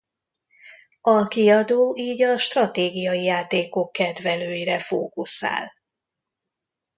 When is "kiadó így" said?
1.27-2.21